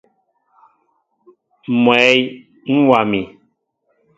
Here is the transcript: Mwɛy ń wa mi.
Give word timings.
Mwɛy 1.81 2.17
ń 2.73 2.77
wa 2.87 2.99
mi. 3.09 3.21